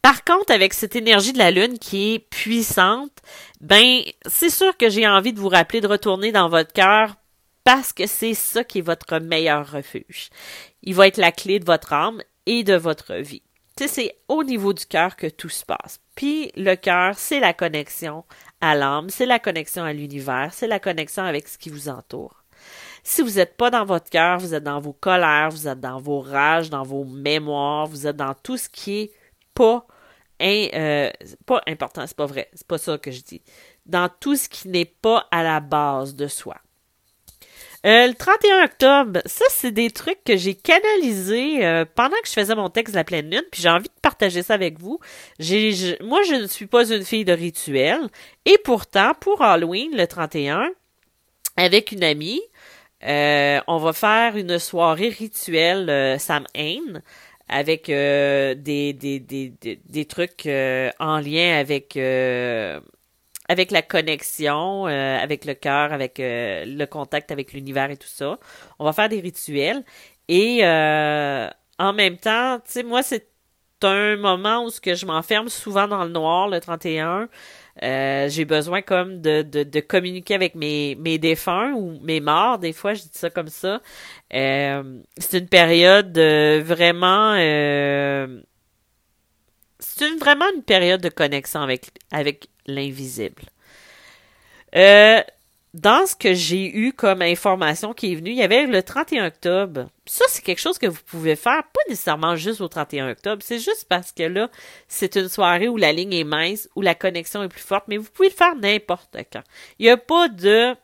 Par 0.02 0.24
contre, 0.24 0.52
avec 0.52 0.74
cette 0.74 0.96
énergie 0.96 1.32
de 1.32 1.38
la 1.38 1.50
lune 1.50 1.78
qui 1.78 2.14
est 2.14 2.18
puissante, 2.18 3.22
ben, 3.60 4.02
c'est 4.26 4.50
sûr 4.50 4.76
que 4.76 4.90
j'ai 4.90 5.06
envie 5.06 5.32
de 5.32 5.40
vous 5.40 5.48
rappeler 5.48 5.80
de 5.80 5.86
retourner 5.86 6.32
dans 6.32 6.48
votre 6.48 6.72
cœur 6.72 7.16
parce 7.64 7.94
que 7.94 8.06
c'est 8.06 8.34
ça 8.34 8.62
qui 8.62 8.78
est 8.80 8.82
votre 8.82 9.18
meilleur 9.18 9.70
refuge. 9.70 10.28
Il 10.86 10.94
va 10.94 11.06
être 11.08 11.16
la 11.16 11.32
clé 11.32 11.58
de 11.58 11.64
votre 11.64 11.94
âme 11.94 12.22
et 12.44 12.62
de 12.62 12.74
votre 12.74 13.14
vie. 13.14 13.42
C'est 13.76 14.16
au 14.28 14.44
niveau 14.44 14.72
du 14.72 14.86
cœur 14.86 15.16
que 15.16 15.26
tout 15.26 15.48
se 15.48 15.64
passe. 15.64 15.98
Puis 16.14 16.52
le 16.56 16.76
cœur, 16.76 17.18
c'est 17.18 17.40
la 17.40 17.54
connexion 17.54 18.24
à 18.60 18.74
l'âme, 18.76 19.08
c'est 19.08 19.26
la 19.26 19.38
connexion 19.38 19.82
à 19.82 19.92
l'univers, 19.92 20.50
c'est 20.52 20.68
la 20.68 20.78
connexion 20.78 21.24
avec 21.24 21.48
ce 21.48 21.58
qui 21.58 21.70
vous 21.70 21.88
entoure. 21.88 22.44
Si 23.02 23.22
vous 23.22 23.32
n'êtes 23.32 23.56
pas 23.56 23.70
dans 23.70 23.84
votre 23.84 24.10
cœur, 24.10 24.38
vous 24.38 24.54
êtes 24.54 24.62
dans 24.62 24.78
vos 24.78 24.92
colères, 24.92 25.50
vous 25.50 25.66
êtes 25.66 25.80
dans 25.80 26.00
vos 26.00 26.20
rages, 26.20 26.70
dans 26.70 26.84
vos 26.84 27.04
mémoires, 27.04 27.86
vous 27.86 28.06
êtes 28.06 28.16
dans 28.16 28.34
tout 28.34 28.56
ce 28.56 28.68
qui 28.68 29.00
est 29.00 29.12
pas, 29.54 29.86
euh, 30.42 31.10
pas 31.46 31.62
important, 31.66 32.06
c'est 32.06 32.16
pas 32.16 32.26
vrai, 32.26 32.50
c'est 32.54 32.66
pas 32.66 32.78
ça 32.78 32.98
que 32.98 33.10
je 33.10 33.22
dis. 33.22 33.42
Dans 33.86 34.08
tout 34.08 34.36
ce 34.36 34.48
qui 34.48 34.68
n'est 34.68 34.84
pas 34.84 35.26
à 35.30 35.42
la 35.42 35.60
base 35.60 36.14
de 36.14 36.28
soi. 36.28 36.56
Euh, 37.84 38.06
le 38.06 38.14
31 38.14 38.64
octobre, 38.64 39.20
ça, 39.26 39.44
c'est 39.50 39.70
des 39.70 39.90
trucs 39.90 40.24
que 40.24 40.38
j'ai 40.38 40.54
canalisés 40.54 41.64
euh, 41.64 41.84
pendant 41.94 42.16
que 42.22 42.28
je 42.28 42.32
faisais 42.32 42.54
mon 42.54 42.70
texte 42.70 42.94
de 42.94 42.98
la 42.98 43.04
pleine 43.04 43.30
lune, 43.30 43.42
puis 43.52 43.60
j'ai 43.60 43.68
envie 43.68 43.88
de 43.88 44.00
partager 44.00 44.42
ça 44.42 44.54
avec 44.54 44.80
vous. 44.80 45.00
J'ai, 45.38 45.98
moi, 46.00 46.22
je 46.22 46.34
ne 46.34 46.46
suis 46.46 46.66
pas 46.66 46.90
une 46.90 47.04
fille 47.04 47.26
de 47.26 47.34
rituel, 47.34 47.98
et 48.46 48.56
pourtant, 48.64 49.12
pour 49.20 49.42
Halloween, 49.42 49.94
le 49.94 50.06
31, 50.06 50.70
avec 51.58 51.92
une 51.92 52.04
amie, 52.04 52.40
euh, 53.04 53.60
on 53.66 53.76
va 53.76 53.92
faire 53.92 54.36
une 54.38 54.58
soirée 54.58 55.10
rituelle 55.10 56.18
Sam 56.18 56.46
Hain 56.54 57.02
avec 57.50 57.88
des, 57.88 58.94
des, 58.94 59.20
des, 59.20 59.52
des, 59.60 60.04
trucs 60.06 60.46
en 60.46 61.18
lien 61.20 61.58
avec 61.58 61.98
avec 63.48 63.70
la 63.70 63.82
connexion, 63.82 64.86
euh, 64.86 65.18
avec 65.18 65.44
le 65.44 65.54
cœur, 65.54 65.92
avec 65.92 66.20
euh, 66.20 66.64
le 66.66 66.86
contact 66.86 67.30
avec 67.30 67.52
l'univers 67.52 67.90
et 67.90 67.96
tout 67.96 68.08
ça. 68.08 68.38
On 68.78 68.84
va 68.84 68.92
faire 68.92 69.08
des 69.08 69.20
rituels. 69.20 69.84
Et 70.28 70.64
euh, 70.64 71.48
en 71.78 71.92
même 71.92 72.16
temps, 72.16 72.58
tu 72.64 72.72
sais, 72.72 72.82
moi, 72.82 73.02
c'est 73.02 73.28
un 73.82 74.16
moment 74.16 74.64
où 74.64 74.70
ce 74.70 74.80
que 74.80 74.94
je 74.94 75.04
m'enferme 75.04 75.48
souvent 75.48 75.86
dans 75.86 76.04
le 76.04 76.10
noir, 76.10 76.48
le 76.48 76.58
31. 76.58 77.28
j'ai 77.82 78.44
besoin 78.46 78.80
comme 78.80 79.20
de, 79.20 79.42
de, 79.42 79.62
de, 79.62 79.80
communiquer 79.80 80.34
avec 80.34 80.54
mes, 80.54 80.94
mes 80.94 81.18
défunts 81.18 81.72
ou 81.74 81.98
mes 82.00 82.20
morts, 82.20 82.58
des 82.58 82.72
fois, 82.72 82.94
je 82.94 83.02
dis 83.02 83.10
ça 83.12 83.28
comme 83.28 83.48
ça. 83.48 83.82
c'est 84.30 85.38
une 85.38 85.48
période 85.48 86.18
vraiment... 86.18 87.34
c'est 89.84 90.14
vraiment 90.16 90.46
une 90.54 90.62
période 90.62 91.00
de 91.00 91.08
connexion 91.08 91.60
avec, 91.60 91.86
avec 92.10 92.48
l'invisible. 92.66 93.42
Euh, 94.74 95.22
dans 95.74 96.06
ce 96.06 96.14
que 96.14 96.34
j'ai 96.34 96.76
eu 96.76 96.92
comme 96.92 97.20
information 97.20 97.92
qui 97.94 98.12
est 98.12 98.14
venue, 98.14 98.30
il 98.30 98.36
y 98.36 98.42
avait 98.42 98.66
le 98.66 98.82
31 98.82 99.26
octobre. 99.26 99.88
Ça, 100.06 100.24
c'est 100.28 100.42
quelque 100.42 100.60
chose 100.60 100.78
que 100.78 100.86
vous 100.86 101.00
pouvez 101.04 101.34
faire, 101.34 101.64
pas 101.64 101.80
nécessairement 101.88 102.36
juste 102.36 102.60
au 102.60 102.68
31 102.68 103.10
octobre. 103.10 103.42
C'est 103.44 103.58
juste 103.58 103.86
parce 103.88 104.12
que 104.12 104.22
là, 104.22 104.50
c'est 104.86 105.16
une 105.16 105.28
soirée 105.28 105.68
où 105.68 105.76
la 105.76 105.92
ligne 105.92 106.12
est 106.12 106.24
mince, 106.24 106.68
où 106.76 106.80
la 106.80 106.94
connexion 106.94 107.42
est 107.42 107.48
plus 107.48 107.60
forte, 107.60 107.84
mais 107.88 107.96
vous 107.96 108.08
pouvez 108.10 108.28
le 108.28 108.34
faire 108.34 108.54
n'importe 108.54 109.16
quand. 109.32 109.42
Il 109.78 109.86
n'y 109.86 109.90
a 109.90 109.96
pas 109.96 110.28
de 110.28 110.74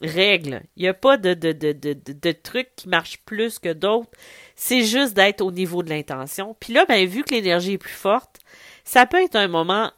règles. 0.00 0.62
Il 0.76 0.82
n'y 0.82 0.88
a 0.88 0.94
pas 0.94 1.16
de, 1.16 1.34
de, 1.34 1.52
de, 1.52 1.72
de, 1.72 1.94
de 1.94 2.32
trucs 2.32 2.74
qui 2.76 2.88
marchent 2.88 3.18
plus 3.24 3.58
que 3.58 3.72
d'autres. 3.72 4.10
C'est 4.56 4.84
juste 4.84 5.14
d'être 5.14 5.40
au 5.40 5.52
niveau 5.52 5.82
de 5.82 5.90
l'intention. 5.90 6.56
Puis 6.60 6.72
là, 6.72 6.84
ben, 6.86 7.06
vu 7.06 7.22
que 7.22 7.34
l'énergie 7.34 7.72
est 7.74 7.78
plus 7.78 7.90
forte, 7.90 8.38
ça 8.84 9.06
peut 9.06 9.22
être 9.22 9.36
un 9.36 9.48
moment 9.48 9.92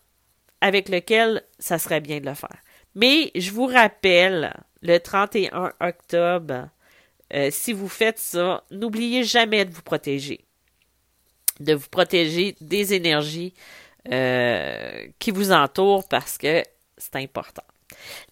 avec 0.61 0.88
lequel 0.88 1.42
ça 1.59 1.78
serait 1.78 2.00
bien 2.00 2.21
de 2.21 2.26
le 2.26 2.35
faire. 2.35 2.56
Mais 2.94 3.30
je 3.35 3.50
vous 3.50 3.66
rappelle, 3.66 4.54
le 4.82 4.99
31 4.99 5.73
octobre, 5.80 6.68
euh, 7.35 7.49
si 7.50 7.73
vous 7.73 7.88
faites 7.88 8.18
ça, 8.18 8.64
n'oubliez 8.71 9.25
jamais 9.25 9.64
de 9.64 9.73
vous 9.73 9.82
protéger. 9.82 10.44
De 11.61 11.75
vous 11.75 11.88
protéger 11.88 12.56
des 12.61 12.94
énergies 12.94 13.54
euh, 14.11 15.06
qui 15.18 15.30
vous 15.30 15.52
entourent 15.52 16.06
parce 16.09 16.37
que 16.37 16.62
c'est 16.99 17.16
important. 17.16 17.62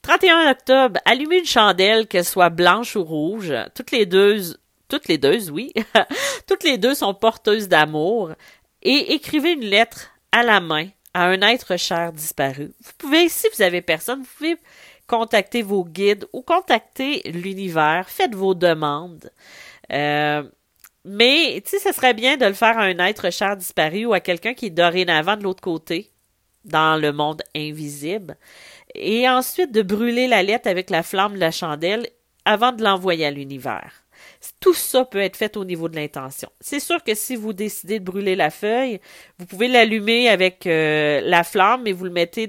31 0.03 0.51
octobre, 0.51 1.01
allumez 1.05 1.39
une 1.39 1.47
chandelle, 1.47 2.07
qu'elle 2.07 2.25
soit 2.25 2.51
blanche 2.51 2.97
ou 2.97 3.05
rouge. 3.05 3.53
Toutes 3.75 3.91
les 3.91 4.07
deux, 4.07 4.57
toutes 4.89 5.09
les 5.09 5.19
deux, 5.19 5.51
oui. 5.51 5.73
toutes 6.47 6.65
les 6.65 6.79
deux 6.79 6.95
sont 6.95 7.15
porteuses 7.15 7.69
d'amour. 7.69 8.33
Et 8.83 9.15
écrivez 9.15 9.53
une 9.53 9.65
lettre 9.65 10.11
à 10.33 10.43
la 10.43 10.61
main 10.61 10.89
à 11.15 11.27
un 11.27 11.41
être 11.43 11.77
cher 11.77 12.13
disparu. 12.13 12.73
Vous 12.81 12.93
pouvez, 12.99 13.29
si 13.29 13.49
vous 13.55 13.63
avez 13.63 13.83
personne, 13.83 14.21
vous 14.21 14.29
pouvez 14.37 14.57
contacter 15.07 15.63
vos 15.63 15.85
guides 15.85 16.27
ou 16.33 16.43
contacter 16.43 17.23
l'univers, 17.25 18.09
faites 18.09 18.35
vos 18.35 18.55
demandes. 18.55 19.31
Euh, 19.93 20.45
mais, 21.05 21.63
tu 21.67 21.79
ce 21.79 21.93
serait 21.93 22.15
bien 22.15 22.37
de 22.37 22.47
le 22.47 22.53
faire 22.53 22.79
à 22.79 22.83
un 22.83 22.99
être 22.99 23.31
cher 23.33 23.57
disparu 23.57 24.07
ou 24.07 24.13
à 24.13 24.21
quelqu'un 24.21 24.55
qui 24.55 24.67
est 24.67 24.71
dorénavant 24.71 25.37
de 25.37 25.43
l'autre 25.43 25.63
côté, 25.63 26.11
dans 26.65 27.01
le 27.01 27.13
monde 27.13 27.43
invisible. 27.57 28.37
Et 28.95 29.29
ensuite 29.29 29.73
de 29.73 29.83
brûler 29.83 30.27
la 30.27 30.43
lettre 30.43 30.69
avec 30.69 30.91
la 30.91 31.03
flamme 31.03 31.35
de 31.35 31.39
la 31.39 31.51
chandelle 31.51 32.09
avant 32.45 32.73
de 32.73 32.83
l'envoyer 32.83 33.27
à 33.27 33.31
l'univers. 33.31 34.05
Tout 34.61 34.75
ça 34.75 35.05
peut 35.05 35.21
être 35.21 35.37
fait 35.37 35.57
au 35.57 35.65
niveau 35.65 35.89
de 35.89 35.97
l'intention. 35.97 36.49
C'est 36.61 36.81
sûr 36.81 37.03
que 37.03 37.15
si 37.15 37.37
vous 37.37 37.53
décidez 37.53 38.01
de 38.01 38.05
brûler 38.05 38.37
la 38.37 38.51
feuille, 38.51 39.01
vous 39.39 39.47
pouvez 39.47 39.69
l'allumer 39.69 40.29
avec 40.29 40.67
euh, 40.67 41.21
la 41.23 41.45
flamme 41.45 41.87
et 41.87 41.93
vous 41.93 42.05
le 42.05 42.11
mettez 42.11 42.49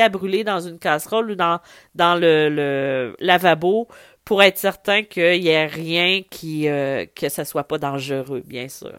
à 0.00 0.08
brûler 0.08 0.44
dans 0.44 0.60
une 0.60 0.78
casserole 0.78 1.30
ou 1.30 1.34
dans, 1.34 1.60
le, 1.96 3.14
lavabo 3.20 3.88
pour 4.24 4.42
être 4.42 4.58
certain 4.58 5.02
qu'il 5.02 5.40
n'y 5.40 5.48
ait 5.48 5.66
rien 5.66 6.22
qui 6.28 6.68
euh, 6.68 7.06
que 7.14 7.28
ça 7.28 7.44
soit 7.44 7.64
pas 7.64 7.78
dangereux, 7.78 8.42
bien 8.44 8.68
sûr. 8.68 8.98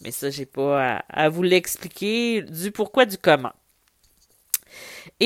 Mais 0.00 0.10
ça, 0.10 0.30
j'ai 0.30 0.46
pas 0.46 1.04
à 1.08 1.28
vous 1.28 1.42
l'expliquer 1.42 2.42
du 2.42 2.72
pourquoi 2.72 3.06
du 3.06 3.18
comment. 3.18 3.52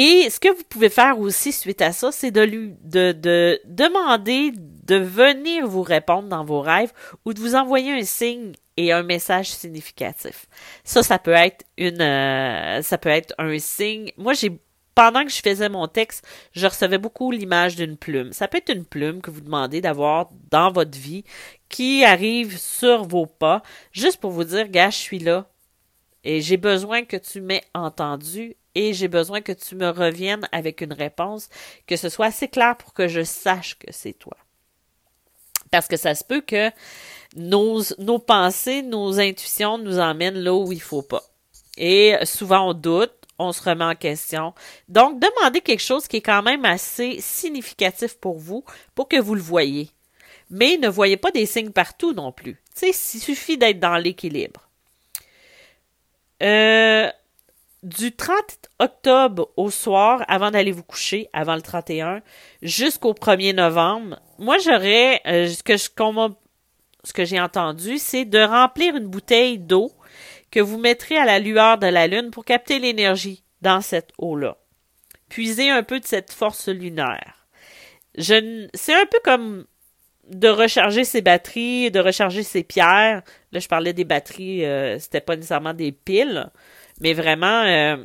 Et 0.01 0.31
ce 0.31 0.39
que 0.39 0.57
vous 0.57 0.63
pouvez 0.69 0.91
faire 0.91 1.19
aussi 1.19 1.51
suite 1.51 1.83
à 1.83 1.91
ça, 1.91 2.13
c'est 2.13 2.31
de 2.31 2.41
lui 2.41 2.73
de, 2.85 3.11
de 3.11 3.61
demander 3.65 4.53
de 4.55 4.95
venir 4.95 5.67
vous 5.67 5.83
répondre 5.83 6.29
dans 6.29 6.45
vos 6.45 6.61
rêves 6.61 6.93
ou 7.25 7.33
de 7.33 7.41
vous 7.41 7.57
envoyer 7.57 7.91
un 7.95 8.05
signe 8.05 8.53
et 8.77 8.93
un 8.93 9.03
message 9.03 9.51
significatif. 9.51 10.47
Ça, 10.85 11.03
ça 11.03 11.19
peut 11.19 11.33
être 11.33 11.65
une, 11.77 12.01
euh, 12.01 12.81
ça 12.81 12.97
peut 12.97 13.09
être 13.09 13.35
un 13.39 13.59
signe. 13.59 14.13
Moi, 14.17 14.35
j'ai 14.35 14.61
pendant 14.95 15.25
que 15.25 15.33
je 15.33 15.43
faisais 15.43 15.69
mon 15.69 15.89
texte, 15.89 16.25
je 16.53 16.69
recevais 16.69 16.99
beaucoup 16.99 17.33
l'image 17.33 17.75
d'une 17.75 17.97
plume. 17.97 18.33
Ça 18.33 18.47
peut 18.47 18.59
être 18.59 18.73
une 18.73 18.85
plume 18.85 19.21
que 19.21 19.33
vous 19.33 19.41
demandez 19.41 19.81
d'avoir 19.81 20.29
dans 20.53 20.71
votre 20.71 20.97
vie 20.97 21.25
qui 21.69 22.05
arrive 22.05 22.57
sur 22.57 23.03
vos 23.03 23.27
pas, 23.27 23.65
juste 23.91 24.21
pour 24.21 24.31
vous 24.31 24.45
dire, 24.45 24.69
gars, 24.69 24.91
je 24.91 24.99
suis 24.99 25.19
là. 25.19 25.49
Et 26.23 26.41
j'ai 26.41 26.57
besoin 26.57 27.05
que 27.05 27.17
tu 27.17 27.41
m'aies 27.41 27.65
entendu 27.75 28.55
et 28.79 28.95
j'ai 28.95 29.09
besoin 29.09 29.41
que 29.41 29.51
tu 29.51 29.75
me 29.75 29.91
reviennes 29.91 30.49
avec 30.53 30.83
une 30.83 30.93
réponse, 30.93 31.49
que 31.89 31.97
ce 31.97 32.09
soit 32.09 32.27
assez 32.27 32.47
clair 32.47 32.77
pour 32.77 32.95
que 32.95 33.09
je 33.09 33.25
sache 33.25 33.77
que 33.77 33.91
c'est 33.91 34.13
toi. 34.13 34.37
Parce 35.73 35.89
que 35.89 35.97
ça 35.97 36.15
se 36.15 36.23
peut 36.23 36.41
que 36.41 36.71
nos, 37.35 37.83
nos 37.99 38.21
pensées, 38.21 38.83
nos 38.83 39.19
intuitions 39.19 39.79
nous 39.79 39.99
emmènent 39.99 40.39
là 40.39 40.55
où 40.55 40.71
il 40.71 40.81
faut 40.81 41.03
pas. 41.03 41.25
Et 41.77 42.15
souvent 42.23 42.71
on 42.71 42.73
doute, 42.73 43.13
on 43.41 43.51
se 43.51 43.63
remet 43.69 43.85
en 43.85 43.97
question. 43.97 44.55
Donc, 44.89 45.21
demandez 45.21 45.61
quelque 45.61 45.83
chose 45.83 46.07
qui 46.07 46.19
est 46.19 46.23
quand 46.23 46.43
même 46.43 46.65
assez 46.65 47.21
significatif 47.21 48.15
pour 48.15 48.39
vous, 48.39 48.65
pour 48.95 49.09
que 49.09 49.21
vous 49.21 49.35
le 49.35 49.41
voyez. 49.41 49.91
Mais 50.51 50.77
ne 50.77 50.89
voyez 50.89 51.17
pas 51.17 51.33
des 51.33 51.47
signes 51.47 51.73
partout 51.73 52.13
non 52.13 52.31
plus. 52.31 52.55
Tu 52.77 52.93
sais, 52.93 53.17
il 53.17 53.21
suffit 53.21 53.59
d'être 53.59 53.81
dans 53.81 53.97
l'équilibre. 53.97 54.69
Euh, 56.43 57.11
du 57.83 58.15
30 58.15 58.37
octobre 58.81 59.51
au 59.57 59.71
soir, 59.71 60.25
avant 60.29 60.51
d'aller 60.51 60.73
vous 60.73 60.83
coucher, 60.83 61.29
avant 61.33 61.55
le 61.55 61.63
31, 61.63 62.23
jusqu'au 62.63 63.13
1er 63.13 63.55
novembre, 63.55 64.19
moi 64.39 64.59
j'aurais, 64.59 65.21
euh, 65.27 65.49
ce 65.49 67.13
que 67.13 67.25
j'ai 67.25 67.41
entendu, 67.41 67.99
c'est 67.99 68.25
de 68.25 68.41
remplir 68.41 68.97
une 68.97 69.07
bouteille 69.07 69.59
d'eau 69.59 69.93
que 70.51 70.61
vous 70.61 70.79
mettrez 70.79 71.17
à 71.17 71.25
la 71.25 71.39
lueur 71.39 71.79
de 71.79 71.87
la 71.87 72.07
lune 72.07 72.31
pour 72.31 72.45
capter 72.45 72.79
l'énergie 72.79 73.45
dans 73.63 73.81
cette 73.81 74.11
eau-là. 74.19 74.57
Puisez 75.29 75.71
un 75.71 75.83
peu 75.83 76.01
de 76.01 76.07
cette 76.07 76.33
force 76.33 76.69
lunaire. 76.69 77.47
C'est 78.17 78.95
un 78.95 79.07
peu 79.07 79.19
comme 79.23 79.67
de 80.29 80.49
recharger 80.49 81.05
ses 81.05 81.23
batteries, 81.23 81.91
de 81.91 82.01
recharger 82.01 82.43
ses 82.43 82.63
pierres. 82.63 83.23
Là, 83.53 83.61
je 83.61 83.69
parlais 83.69 83.93
des 83.93 84.05
batteries, 84.05 84.65
euh, 84.65 84.99
c'était 84.99 85.21
pas 85.21 85.37
nécessairement 85.37 85.75
des 85.75 85.93
piles, 85.93 86.51
mais 87.01 87.13
vraiment 87.15 87.63
euh, 87.65 87.97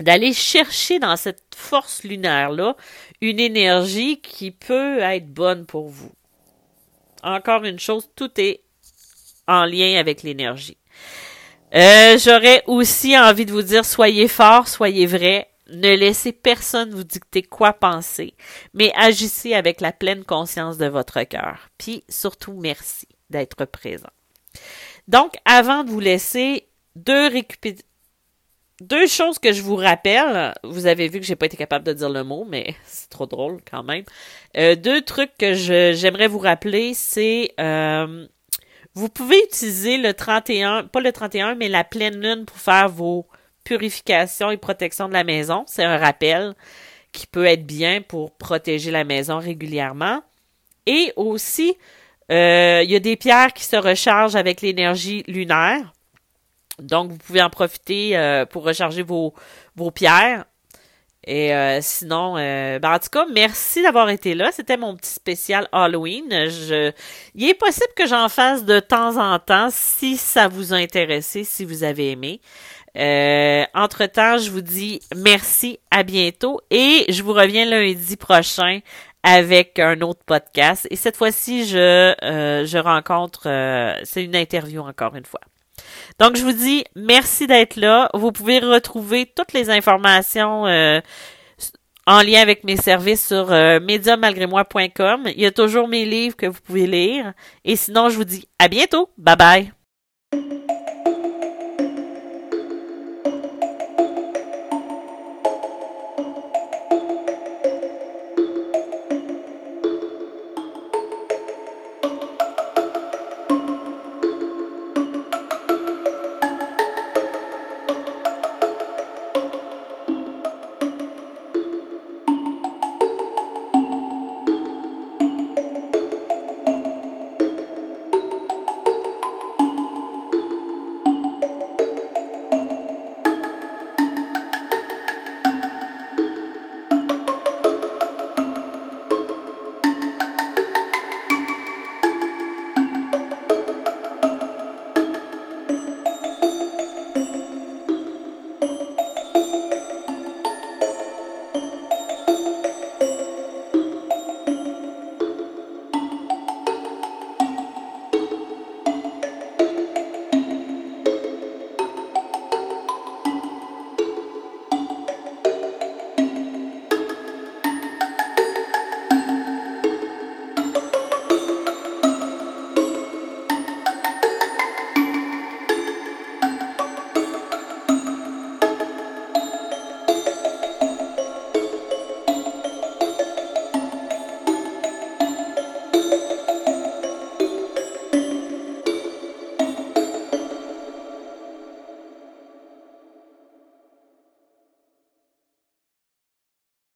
d'aller 0.00 0.32
chercher 0.32 0.98
dans 0.98 1.16
cette 1.16 1.42
force 1.54 2.04
lunaire-là 2.04 2.76
une 3.20 3.40
énergie 3.40 4.20
qui 4.20 4.50
peut 4.50 5.00
être 5.00 5.32
bonne 5.32 5.66
pour 5.66 5.88
vous. 5.88 6.12
Encore 7.22 7.64
une 7.64 7.80
chose, 7.80 8.08
tout 8.14 8.30
est 8.38 8.62
en 9.46 9.64
lien 9.64 9.98
avec 9.98 10.22
l'énergie. 10.22 10.76
Euh, 11.74 12.16
J'aurais 12.18 12.62
aussi 12.66 13.18
envie 13.18 13.44
de 13.44 13.52
vous 13.52 13.62
dire, 13.62 13.84
soyez 13.84 14.28
fort, 14.28 14.68
soyez 14.68 15.06
vrai, 15.06 15.48
ne 15.68 15.94
laissez 15.94 16.32
personne 16.32 16.90
vous 16.90 17.04
dicter 17.04 17.42
quoi 17.42 17.72
penser, 17.72 18.34
mais 18.72 18.92
agissez 18.96 19.54
avec 19.54 19.80
la 19.80 19.92
pleine 19.92 20.24
conscience 20.24 20.78
de 20.78 20.86
votre 20.86 21.22
cœur. 21.24 21.68
Puis 21.76 22.04
surtout, 22.08 22.54
merci 22.54 23.06
d'être 23.30 23.64
présent. 23.66 24.08
Donc, 25.08 25.34
avant 25.44 25.84
de 25.84 25.90
vous 25.90 26.00
laisser, 26.00 26.68
deux 26.96 27.28
deux 28.80 29.06
choses 29.06 29.38
que 29.38 29.52
je 29.52 29.62
vous 29.62 29.76
rappelle. 29.76 30.54
Vous 30.64 30.86
avez 30.86 31.08
vu 31.08 31.20
que 31.20 31.26
j'ai 31.26 31.36
pas 31.36 31.46
été 31.46 31.56
capable 31.56 31.84
de 31.84 31.92
dire 31.92 32.10
le 32.10 32.24
mot, 32.24 32.46
mais 32.48 32.74
c'est 32.86 33.10
trop 33.10 33.26
drôle 33.26 33.58
quand 33.68 33.82
même. 33.82 34.04
Euh, 34.56 34.74
deux 34.74 35.02
trucs 35.02 35.36
que 35.38 35.54
j'aimerais 35.54 36.28
vous 36.28 36.38
rappeler, 36.38 36.94
c'est 36.94 37.52
euh, 37.60 38.26
vous 38.94 39.08
pouvez 39.08 39.38
utiliser 39.44 39.96
le 39.96 40.14
31, 40.14 40.84
pas 40.84 41.00
le 41.00 41.12
31, 41.12 41.54
mais 41.54 41.68
la 41.68 41.84
pleine 41.84 42.20
lune 42.20 42.44
pour 42.44 42.58
faire 42.58 42.88
vos 42.88 43.26
purification 43.68 44.50
et 44.50 44.56
protection 44.56 45.08
de 45.08 45.12
la 45.12 45.24
maison. 45.24 45.64
C'est 45.66 45.84
un 45.84 45.98
rappel 45.98 46.54
qui 47.12 47.26
peut 47.26 47.44
être 47.44 47.66
bien 47.66 48.00
pour 48.00 48.30
protéger 48.36 48.90
la 48.90 49.04
maison 49.04 49.38
régulièrement. 49.38 50.22
Et 50.86 51.12
aussi, 51.16 51.76
euh, 52.32 52.80
il 52.82 52.90
y 52.90 52.96
a 52.96 53.00
des 53.00 53.16
pierres 53.16 53.52
qui 53.52 53.64
se 53.64 53.76
rechargent 53.76 54.36
avec 54.36 54.62
l'énergie 54.62 55.22
lunaire. 55.28 55.92
Donc, 56.80 57.10
vous 57.10 57.18
pouvez 57.18 57.42
en 57.42 57.50
profiter 57.50 58.16
euh, 58.16 58.46
pour 58.46 58.64
recharger 58.64 59.02
vos, 59.02 59.34
vos 59.76 59.90
pierres. 59.90 60.44
Et 61.26 61.54
euh, 61.54 61.80
sinon, 61.82 62.36
ben 62.36 62.80
en 62.82 62.98
tout 62.98 63.10
cas, 63.12 63.26
merci 63.30 63.82
d'avoir 63.82 64.08
été 64.08 64.34
là. 64.34 64.50
C'était 64.50 64.78
mon 64.78 64.96
petit 64.96 65.10
spécial 65.10 65.68
Halloween. 65.72 66.24
Je, 66.30 66.90
il 67.34 67.48
est 67.48 67.54
possible 67.54 67.92
que 67.94 68.06
j'en 68.06 68.30
fasse 68.30 68.64
de 68.64 68.80
temps 68.80 69.18
en 69.18 69.38
temps 69.38 69.68
si 69.70 70.16
ça 70.16 70.48
vous 70.48 70.72
a 70.72 70.76
intéressé, 70.76 71.44
si 71.44 71.66
vous 71.66 71.84
avez 71.84 72.12
aimé. 72.12 72.40
Euh, 72.96 73.64
entre-temps, 73.74 74.38
je 74.38 74.50
vous 74.50 74.60
dis 74.60 75.00
merci, 75.14 75.78
à 75.90 76.02
bientôt 76.02 76.60
et 76.70 77.04
je 77.08 77.22
vous 77.22 77.32
reviens 77.32 77.64
lundi 77.64 78.16
prochain 78.16 78.80
avec 79.22 79.78
un 79.78 80.00
autre 80.00 80.20
podcast. 80.24 80.86
Et 80.90 80.96
cette 80.96 81.16
fois-ci, 81.16 81.66
je, 81.66 82.14
euh, 82.24 82.64
je 82.64 82.78
rencontre, 82.78 83.42
euh, 83.46 83.94
c'est 84.04 84.24
une 84.24 84.36
interview 84.36 84.80
encore 84.82 85.14
une 85.14 85.26
fois. 85.26 85.40
Donc, 86.18 86.36
je 86.36 86.42
vous 86.42 86.52
dis 86.52 86.84
merci 86.94 87.46
d'être 87.46 87.76
là. 87.76 88.10
Vous 88.14 88.32
pouvez 88.32 88.58
retrouver 88.58 89.26
toutes 89.26 89.52
les 89.52 89.70
informations 89.70 90.66
en 92.08 92.22
lien 92.22 92.40
avec 92.40 92.64
mes 92.64 92.76
services 92.76 93.26
sur 93.26 93.52
euh, 93.52 93.80
Il 93.86 95.40
y 95.40 95.46
a 95.46 95.50
toujours 95.52 95.88
mes 95.88 96.06
livres 96.06 96.36
que 96.36 96.46
vous 96.46 96.60
pouvez 96.60 96.86
lire. 96.86 97.34
Et 97.64 97.76
sinon, 97.76 98.08
je 98.08 98.16
vous 98.16 98.24
dis 98.24 98.48
à 98.58 98.68
bientôt. 98.68 99.10
Bye 99.18 99.36
bye. 99.36 99.77